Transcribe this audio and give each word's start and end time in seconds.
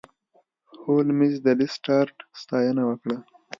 هولمز 0.81 1.33
د 1.45 1.47
لیسټرډ 1.59 2.15
ستاینه 2.41 2.83
وکړه. 2.89 3.17